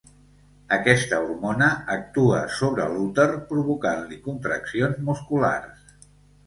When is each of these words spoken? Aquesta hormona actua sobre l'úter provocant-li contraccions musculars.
Aquesta 0.77 1.19
hormona 1.25 1.67
actua 1.97 2.39
sobre 2.61 2.89
l'úter 2.95 3.29
provocant-li 3.53 4.21
contraccions 4.27 5.03
musculars. 5.13 6.05